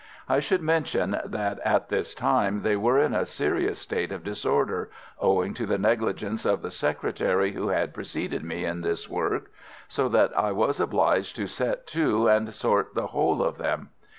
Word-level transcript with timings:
I 0.27 0.39
should 0.39 0.63
mention 0.63 1.19
that 1.25 1.59
at 1.63 1.89
this 1.89 2.15
time 2.15 2.63
they 2.63 2.75
were 2.75 2.97
in 2.97 3.13
a 3.13 3.23
serious 3.23 3.77
state 3.77 4.11
of 4.11 4.23
disorder, 4.23 4.89
owing 5.19 5.53
to 5.53 5.67
the 5.67 5.77
negligence 5.77 6.43
of 6.43 6.63
the 6.63 6.71
secretary 6.71 7.51
who 7.51 7.67
had 7.67 7.93
preceded 7.93 8.43
me 8.43 8.65
in 8.65 8.81
this 8.81 9.07
work; 9.07 9.51
so 9.87 10.09
that 10.09 10.35
I 10.35 10.53
was 10.53 10.79
obliged 10.79 11.35
to 11.35 11.45
set 11.45 11.85
to 11.89 12.27
and 12.27 12.51
sort 12.51 12.95
the 12.95 13.05
whole 13.13 13.43
of 13.43 13.59
them. 13.59 13.89